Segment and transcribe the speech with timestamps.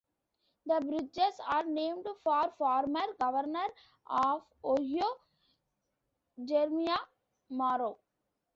[0.65, 3.67] The bridges are named for former Governor
[4.07, 5.15] of Ohio
[6.43, 6.97] Jeremiah
[7.49, 7.99] Morrow.